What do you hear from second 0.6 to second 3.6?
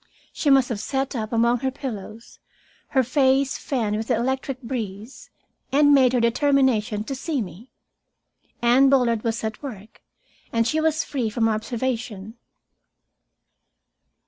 have sat up among her pillows, her face